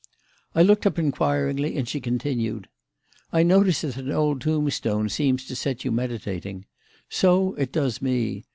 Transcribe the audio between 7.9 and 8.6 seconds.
me.